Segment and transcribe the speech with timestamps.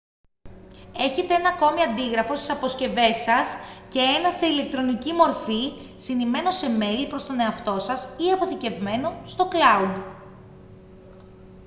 [0.97, 3.55] έχετε ένα ακόμη αντίγραφο στις αποσκευές σας
[3.89, 9.47] και ένα σε ηλεκτρονική μορφή συνημμένο σε μέιλ προς τον εαυτό σας ή αποθηκευμένο στο
[9.51, 10.01] «cloud»